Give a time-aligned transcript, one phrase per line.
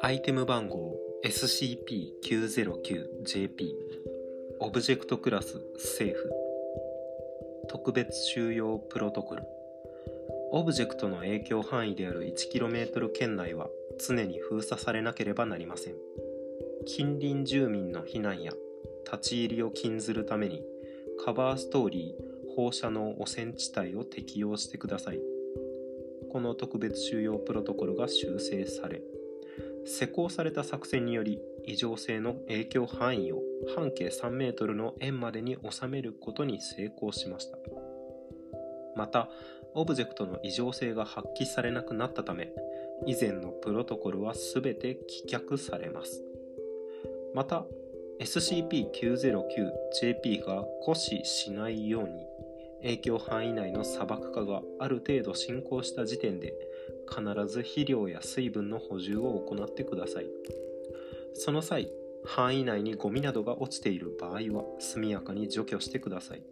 [0.00, 3.74] アイテム番号 SCP-909JP
[4.60, 6.30] オブジェクトクラス Safe
[7.68, 9.42] 特別収容プロトコル
[10.52, 13.68] オブジェクトの影響範囲である 1km 圏内は
[13.98, 15.96] 常に封鎖されなければなりません
[16.86, 18.52] 近隣住民の避難や
[19.04, 20.62] 立ち入りを禁ずるために
[21.24, 22.25] カバーストーリー
[22.56, 25.20] 放射能汚染地帯を適用してください。
[26.32, 29.02] この特別収容プロトコルが修正され
[29.86, 33.40] 施行された作戦により異常性の影響範囲を
[33.76, 37.56] 半径3メートルの円までに収めることに成功しました。
[38.96, 39.30] また
[39.74, 42.52] オブジェクトの異常性が発揮されなくなったため
[43.06, 46.24] 以前のプロトコルは全て棄却されます。
[47.34, 47.64] また
[48.20, 52.26] SCP-909JP が固視しないように
[52.82, 56.54] 影響範囲内の砂漠化がある程度進行した時点で
[57.08, 60.26] 必ず肥料や水分の補充を行ってください。
[61.34, 61.90] その際
[62.24, 66.42] 範囲内にゴミなどが落ちている場合は速やかに除去してください。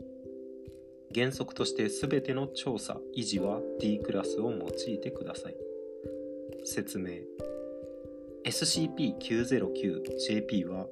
[1.14, 5.56] 原則として全ての調査維持は D クラスを用いてください。
[6.64, 7.12] 説明。
[8.44, 10.86] SCP-909JP は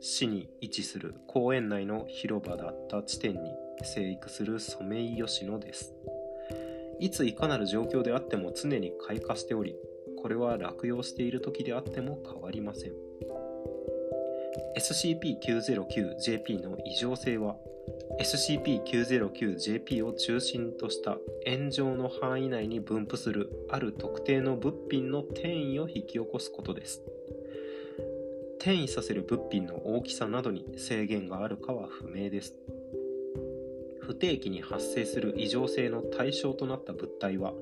[0.00, 3.38] 市に位置する公園内の広場だった地点に
[3.84, 5.94] 生育するソメイヨシノです。
[6.98, 9.76] いついかなる状況であっても常に開花しており、
[10.20, 12.92] これは落葉している時であっても変わりません。
[14.76, 17.56] SCP-909JP の異常性は
[18.20, 27.02] SCP-909JP を中心とした円状の範囲内に分布するある特定の物品の転移を引き起こすことです。
[28.58, 32.54] 転移させる物品の大きさなどに制限があるかは不明です。
[34.10, 37.52] 不定期に発生する異常性の対象となった物体は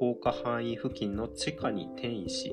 [0.00, 2.52] 効果範囲付近の地下に転移し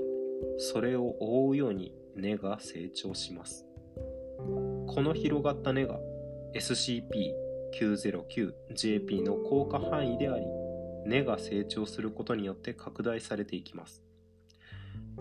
[0.60, 3.66] それを覆うように根が成長します。
[4.38, 6.00] この広がった根が
[6.54, 10.46] SCP-909JP の効果範囲であり
[11.08, 14.04] 根が成長することによって拡大されていきます。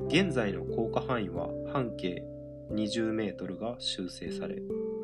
[0.08, 2.22] 現在の効果範囲は半径
[2.70, 4.56] 20メートルが修正され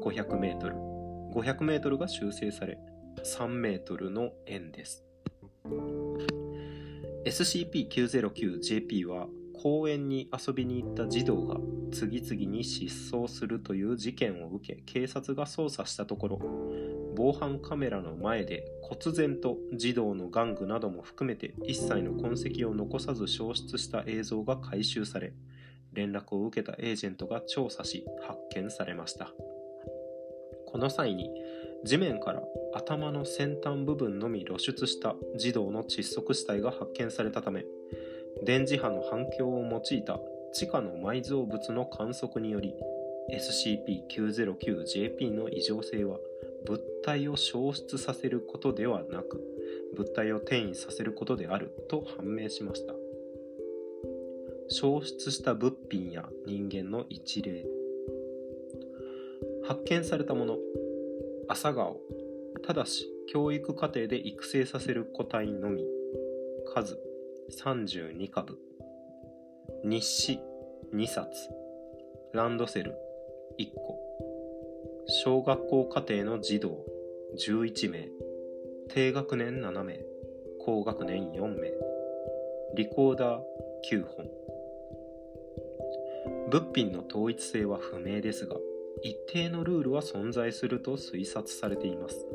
[0.03, 0.94] 500メートル。
[1.35, 2.79] 500メートルが修正され
[3.25, 5.05] 3メートルの円です。
[7.25, 9.27] SCP-909JP は
[9.61, 11.57] 公園に遊びに行った児童が
[11.91, 16.41] 次々に失踪するという事件を受け警察が捜査したところ
[17.17, 25.33] 防犯カメラの前で忽然と児童の玩具なども含めて一切の痕跡を残さず消失した映像が回収され
[25.95, 29.33] 連絡を受けたエージェントが調査し発見されました。
[30.75, 31.31] この際に
[31.85, 32.43] 地面から
[32.75, 37.65] 頭の先端部分のみ露出した児童の窒息死体が発見されたため
[38.43, 40.19] 電磁波の反響を用いた
[40.53, 42.75] 地下の埋蔵物の観測により
[43.33, 46.19] SCP-909JP の異常性は
[46.67, 49.41] 物体を消失させることではなく
[49.97, 52.95] 物体を転移させることであると判明しました。
[54.69, 57.65] 消失した物品や人間の一例。
[59.67, 60.59] 発見されたもの
[61.49, 62.01] 朝顔
[62.67, 65.85] ただし教育課程で育成させる個体のみ
[66.75, 66.99] 数
[67.51, 68.59] 32株。
[69.85, 70.41] 日誌
[70.95, 71.51] 2冊。
[72.33, 72.95] ランドセル
[73.59, 73.99] 1個。
[75.07, 76.79] 小学校課程の児童
[77.39, 78.09] 11名。
[78.89, 80.01] 低学年7名。
[80.65, 81.71] 高学年4名。
[82.77, 83.41] リコーダー
[83.91, 84.31] 9本。
[86.51, 88.57] 物品の統一性は不明ですが
[89.03, 92.27] 一定のルールは存在すると推察されています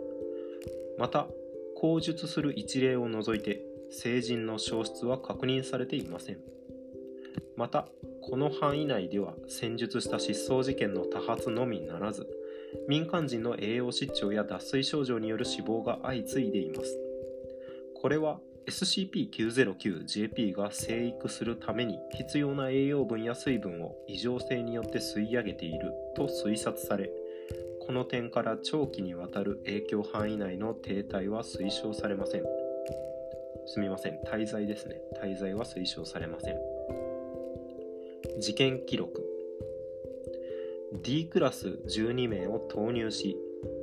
[0.97, 1.27] また
[1.75, 3.61] 口述する一例を除いて
[3.91, 6.37] 成人の消失は確認されていません
[7.55, 7.87] また
[8.21, 12.27] この範囲内では戦術した失踪事件の多発のみならず
[12.87, 16.97] 民間人の栄養失調や脱水症状による死亡が相次いでいます。
[18.01, 27.09] これは SCP-909JP が生育するために必要な栄養分や水分を異常性によって吸い上げていると推察され
[27.89, 32.43] この点から長期にわたる影響範囲内の停滞は推奨されません。
[33.65, 34.19] すみません。
[34.31, 35.01] 滞在ですね。
[35.19, 36.57] 滞在は推奨されません。
[38.39, 39.23] 事件記録。
[41.01, 43.35] D クラス12名を投入し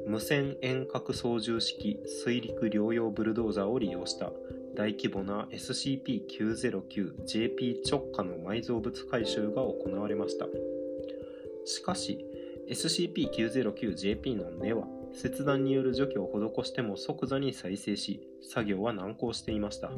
[0.07, 4.31] 無線遠隔操縦式水陸両用ブルドーザーを利用した。
[4.77, 10.47] 大規模な SCP-909JP 直下の埋蔵物回収が行われました。
[11.65, 12.23] しかし
[12.69, 19.91] SCP-909JP の根は切断による除去を施しても即座に再生し作業は難航していました。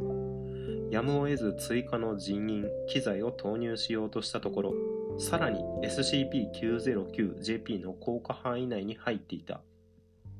[0.90, 4.72] やむを得ず追加の人員機材を投入しようとしたところ
[5.18, 9.60] さらに SCP-909JP の効果範囲内に入っていた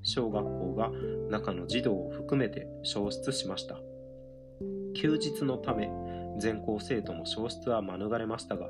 [0.05, 0.93] 小学校が
[1.29, 3.81] 中の児童を含めて消失しました。
[5.01, 5.91] 休日のため
[6.39, 8.69] 全校生徒の消失は免れましたが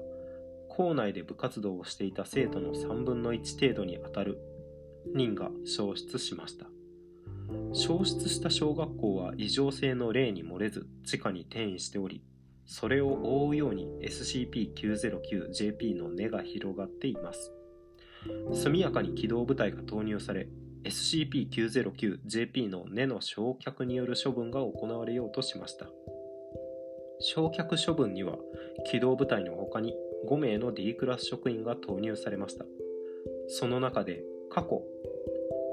[0.69, 4.39] 校内で部活動をしていた生徒の3分の1程度にあたる
[5.15, 6.67] 人が消失しました。
[7.73, 12.23] 消失した小学校は異常性の例に漏れず地下に転移しており
[12.67, 17.53] それを覆うように SCP-909JP の根が広がっています。
[18.53, 20.47] 速やかに機動部隊が投入され
[20.85, 25.87] SCP-909JP の根の焼却による処分が行われようとしました。
[27.21, 28.37] 焼却処分には
[28.91, 29.95] 機動部隊の他に
[30.29, 32.65] 5名の D クラス職員が投入されました。
[33.49, 34.83] その中で過去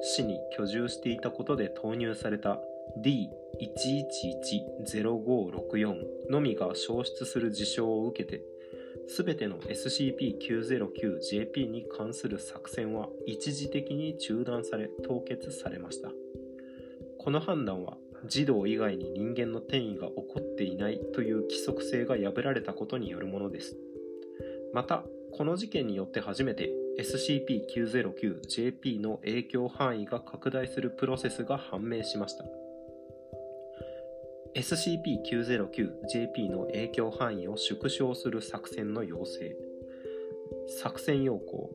[0.01, 2.59] 市に居住していたことで投入された
[3.03, 5.95] D1110564
[6.29, 8.43] のみが消失する事象を受けて
[9.17, 16.11] 全ての SCP-909JP に関する作戦は一時的に中断され凍結されました。
[17.19, 23.77] この判断は児童以外に人間の転移が起こっていないという規則性が破られたことによるものです。
[24.73, 32.45] またこの事件によって初めて SCP-909JP の影響範囲が拡大するプロセスが判明しました。
[34.55, 39.55] SCP-909JP の影響範囲を縮小する作戦の要請。
[40.81, 41.69] 作戦要項。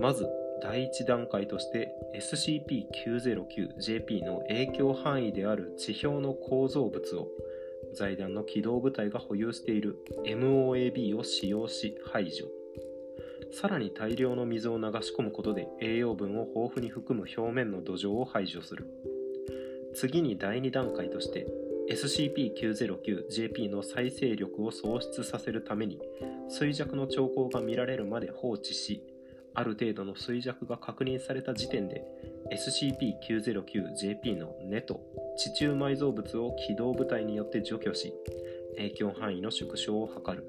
[0.00, 0.26] まず
[0.62, 7.28] 第一段階として SCP-909JP の影響範囲である地表の構造物を
[7.94, 12.46] 財団の機動部隊が保有している MOAB を使用し排除。
[13.50, 18.86] さらに大量の水を流し込むことで栄養分を豊富に含む表面の土壌を排除する。
[19.94, 21.46] 次に第2段階として
[21.90, 25.98] SCP-909JP の再生力を喪失させるために
[26.48, 29.02] 衰弱の兆候が見られるまで放置し
[29.54, 32.04] ある程度の衰弱が確認された時点で
[32.52, 35.00] SCP-909JP の根と
[35.36, 38.14] 地中埋蔵物を機動部隊によって除去し
[38.76, 40.46] 影響範囲の縮小を図る。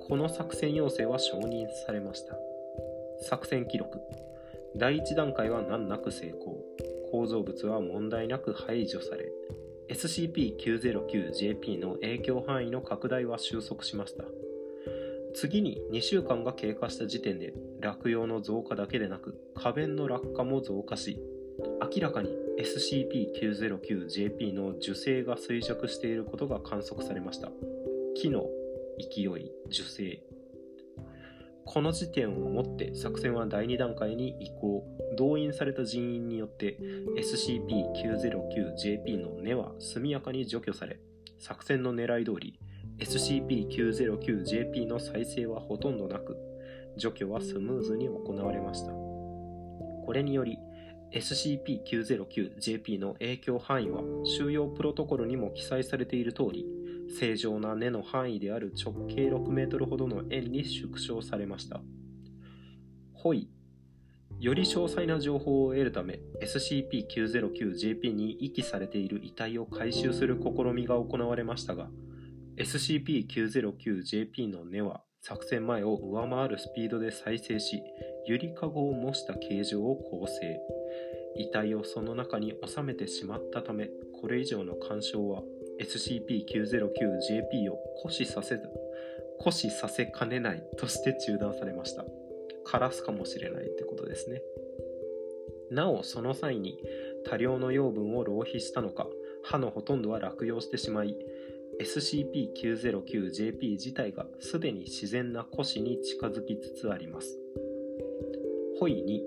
[0.00, 2.36] この作戦要請は承認されました。
[3.22, 4.00] 作戦記録。
[4.76, 6.64] 第1段階は難なく成功。
[7.10, 9.32] 構造物は問題なく排除され
[9.90, 14.24] SCP-909JP の影響範囲の拡大は収束しました。
[15.34, 21.20] 次に2週間が経過した時点で落葉の増加だけでなく花弁の落下も増加し
[21.94, 27.50] 明らかに SCP-909JP の樹勢が衰弱していることが観測されました。
[28.14, 28.46] 機能
[28.98, 29.26] 勢い
[29.66, 30.22] 受精。
[31.64, 34.84] この時点をもって作戦は第2段階に移行。
[35.16, 36.78] 動員された人員によって
[37.18, 41.00] SCP-909JP の根は速やかに除去され
[41.38, 42.58] 作戦の狙い通り
[43.00, 46.36] SCP-909JP の再生はほとんどなく
[46.96, 50.58] 除去はスムーズに行われましたこれにより
[51.12, 56.66] SCP-909JP の影響範囲は収容プロトコルにも記載されている通り
[57.18, 61.80] 正常な根の範囲である直径6メートルほどの円に縮小されました。
[63.22, 63.50] ホイ
[64.38, 71.90] より詳細な情報を得るため SCP-909JP に遺棄されている遺体を回収する試みが行われましたが
[72.60, 77.82] SCP-909JP の根は作戦前を上回るスピードで再生し
[78.26, 80.60] ゆりかごを模した形状を構成
[81.36, 83.88] 遺体をその中に収めてしまったため
[84.20, 85.42] これ以上の干渉は
[85.80, 88.62] SCP-909JP を固死させず、
[89.38, 92.04] 固死させかねないとして中断されました。
[92.66, 94.42] 枯らすかもしれないってことですね。
[95.70, 96.78] なお、その際に
[97.24, 99.06] 多量の養分を浪費したのか、
[99.42, 101.16] 歯のほとんどは落葉してしまい、
[101.80, 107.38] SCP-909JP 自体がすでに自然な古死に近づきつつあります。
[108.78, 109.20] ホイ2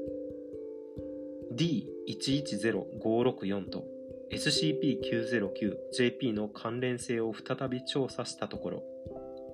[1.55, 3.85] D110564 と
[4.31, 8.83] SCP-909JP の関連性を再び調査したところ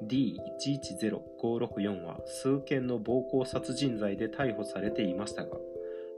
[0.08, 5.58] D110564 は数件の暴行殺人罪で逮捕されていましたが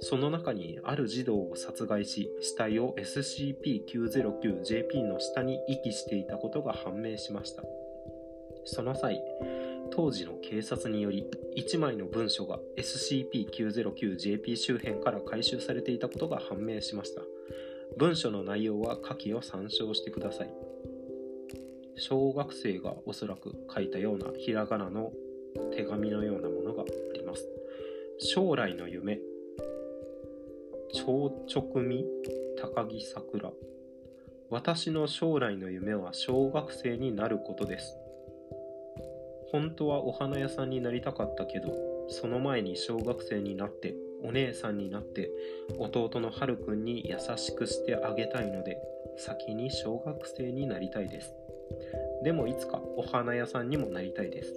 [0.02, 7.64] その中にある児童を殺害し死体を SCP-909JP の下に遺棄していたことが判明しました
[8.66, 9.22] その際
[9.92, 11.26] 当時の警察により
[11.58, 17.22] 1枚の文書が SCP-909JP 周辺から回収されていたことが判明しました
[17.98, 20.50] 文書の内容は下記を参照してください。
[21.98, 25.12] 小学生がおそらく書いたようなひらがなの
[25.76, 27.48] 手紙のようなものがあります。
[28.20, 29.20] 将来の夢
[30.94, 32.06] 超直味
[32.58, 33.52] 高木さくら
[34.50, 37.98] 私の将来の夢は小学生になることです。
[39.52, 41.74] 本当はお花屋さんになりたかったけど
[42.10, 45.30] その前に小学生になってお姉さんになって
[45.78, 48.78] 弟のはるくんに優しくしてあげたいので
[49.18, 51.34] 先に小学生になりたいです。
[52.24, 54.54] でもいつかお花屋さんにもなりたいです。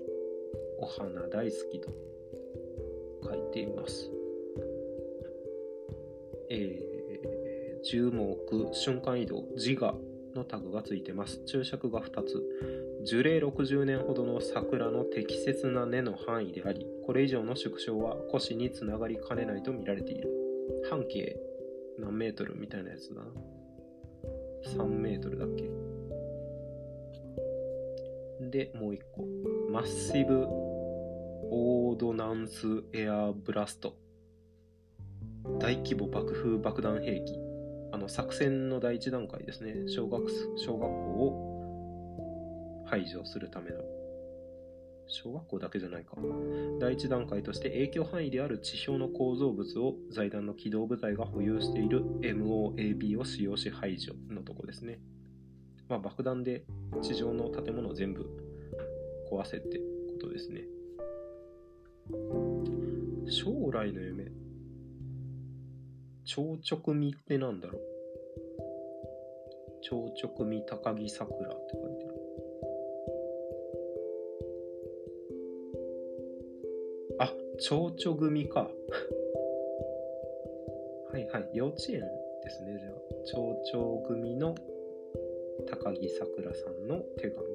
[0.78, 1.88] お花大好きと
[3.24, 4.13] 書いています。
[6.54, 8.38] えー、注目
[8.72, 9.94] 瞬間移動自我
[10.34, 11.40] のタグがついてます。
[11.46, 12.42] 注釈が2つ。
[13.04, 20.30] 樹齢60年ほどの桜の適切な根の範囲でありこれ以上の縮小は腰につながりかねないと見られている。
[20.88, 21.36] 半径
[21.98, 23.26] 何メートルみたいなやつだな。
[24.64, 25.70] 3メートルだっけ。
[28.40, 29.24] でもう一個。
[29.70, 33.96] マッシブオードナンスエアブラスト。
[35.60, 37.38] 大規模爆風爆弾兵器。
[37.92, 39.74] あの作戦の第一段階ですね。
[39.88, 40.24] 小学
[40.56, 43.76] 小学校を排除するための。
[45.06, 46.16] 小学校だけじゃないか。
[46.80, 54.98] 第一段階として影響範囲である地表の構造物を財団の機動部隊が保有している MOAB を使用し排除のとこですね。
[55.90, 56.64] まあ爆弾で
[57.02, 58.26] 地上の建物を全部
[59.30, 60.62] 壊せってことですね。
[63.28, 64.43] 将来の夢。
[66.24, 67.82] 超直味ってなんだろう？
[69.82, 72.14] 超直味高木さくらって書いてある。
[77.18, 78.70] あ、蝶々組か。
[81.12, 82.06] はいはい、幼稚園で
[82.50, 82.94] すね、じゃあ。
[83.24, 84.54] 蝶々組の
[85.66, 87.46] 高木さくらさんの手紙。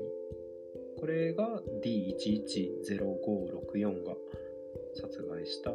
[0.99, 4.15] これが D110564 が
[4.95, 5.71] 殺害した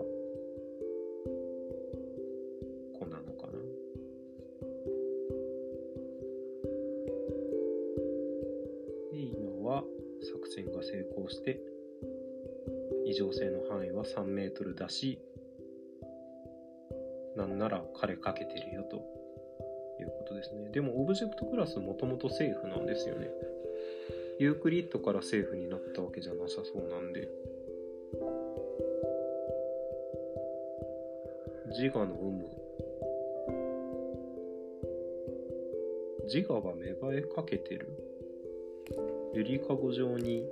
[9.63, 9.85] は
[10.23, 11.61] 作戦が成功して
[13.07, 15.21] 異常性の範囲は3メートルだし
[17.37, 18.97] なんなら枯れかけてるよと
[20.01, 20.71] いうことですね。
[20.71, 23.29] でもオブジェクトクラスもともとセーフなんですよね。
[24.39, 27.29] ユークリッドからセーフになったわけじゃなさそうなんで。
[31.69, 32.65] 自我の有無。
[36.27, 38.14] 自我が芽生えかけてる。
[39.35, 40.45] ゆりかご状に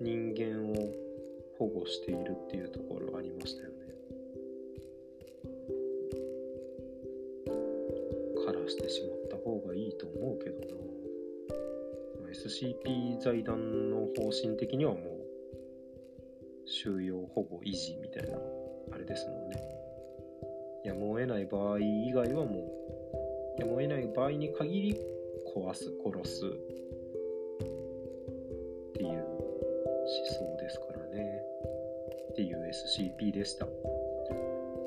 [0.00, 0.94] 人間を
[1.58, 3.74] 保護しているっていうところありましたよね。
[8.46, 10.78] からしてしまった方がいいと思うけどな。
[12.30, 15.02] SCP 財団の方針的にはもう
[16.66, 18.38] 収容保護維持みたいな
[18.92, 19.60] あれですもんね。
[20.84, 22.70] やむを得ない場合以外はも
[23.58, 24.96] うやむを得ない場合に限り
[25.52, 26.44] 壊す殺す
[32.86, 33.66] SCP でした。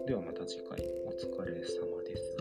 [0.07, 2.40] ではまた次回お疲れ様です。